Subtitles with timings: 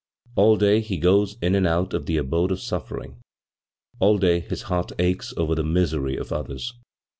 [0.35, 3.21] All day he goes in and out of the abode of suffering.
[3.99, 6.73] All day his heart aches over the misery of others.